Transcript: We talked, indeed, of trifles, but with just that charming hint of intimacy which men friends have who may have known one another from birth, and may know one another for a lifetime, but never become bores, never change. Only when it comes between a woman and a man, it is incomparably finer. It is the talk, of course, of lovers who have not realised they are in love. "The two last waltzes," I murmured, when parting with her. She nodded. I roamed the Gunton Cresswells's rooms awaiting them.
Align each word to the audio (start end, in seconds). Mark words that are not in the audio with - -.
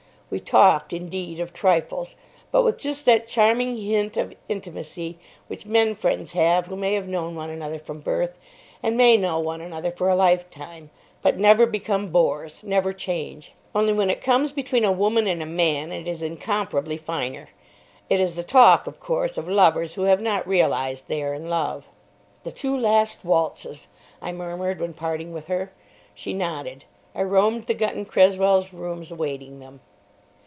We 0.31 0.39
talked, 0.39 0.93
indeed, 0.93 1.41
of 1.41 1.51
trifles, 1.51 2.15
but 2.53 2.63
with 2.63 2.77
just 2.77 3.03
that 3.03 3.27
charming 3.27 3.75
hint 3.75 4.15
of 4.15 4.33
intimacy 4.47 5.19
which 5.47 5.65
men 5.65 5.93
friends 5.93 6.31
have 6.31 6.67
who 6.67 6.77
may 6.77 6.93
have 6.93 7.05
known 7.05 7.35
one 7.35 7.49
another 7.49 7.77
from 7.79 7.99
birth, 7.99 8.37
and 8.81 8.95
may 8.95 9.17
know 9.17 9.41
one 9.41 9.59
another 9.59 9.91
for 9.91 10.07
a 10.07 10.15
lifetime, 10.15 10.89
but 11.21 11.35
never 11.37 11.65
become 11.65 12.11
bores, 12.13 12.63
never 12.63 12.93
change. 12.93 13.51
Only 13.75 13.91
when 13.91 14.09
it 14.09 14.21
comes 14.23 14.53
between 14.53 14.85
a 14.85 14.89
woman 14.93 15.27
and 15.27 15.43
a 15.43 15.45
man, 15.45 15.91
it 15.91 16.07
is 16.07 16.21
incomparably 16.23 16.95
finer. 16.95 17.49
It 18.09 18.21
is 18.21 18.35
the 18.35 18.43
talk, 18.43 18.87
of 18.87 19.01
course, 19.01 19.37
of 19.37 19.49
lovers 19.49 19.95
who 19.95 20.03
have 20.03 20.21
not 20.21 20.47
realised 20.47 21.09
they 21.09 21.21
are 21.23 21.33
in 21.33 21.49
love. 21.49 21.83
"The 22.43 22.53
two 22.53 22.77
last 22.77 23.25
waltzes," 23.25 23.87
I 24.21 24.31
murmured, 24.31 24.79
when 24.79 24.93
parting 24.93 25.33
with 25.33 25.47
her. 25.47 25.73
She 26.15 26.33
nodded. 26.33 26.85
I 27.13 27.21
roamed 27.21 27.65
the 27.67 27.73
Gunton 27.73 28.05
Cresswells's 28.05 28.73
rooms 28.73 29.11
awaiting 29.11 29.59
them. 29.59 29.81